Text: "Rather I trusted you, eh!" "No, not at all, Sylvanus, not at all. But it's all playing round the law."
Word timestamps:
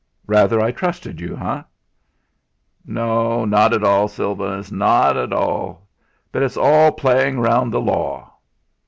"Rather 0.25 0.59
I 0.59 0.71
trusted 0.71 1.21
you, 1.21 1.37
eh!" 1.37 1.61
"No, 2.87 3.45
not 3.45 3.71
at 3.71 3.83
all, 3.83 4.07
Sylvanus, 4.07 4.71
not 4.71 5.15
at 5.15 5.31
all. 5.31 5.87
But 6.31 6.41
it's 6.41 6.57
all 6.57 6.91
playing 6.93 7.39
round 7.39 7.71
the 7.71 7.81
law." 7.81 8.37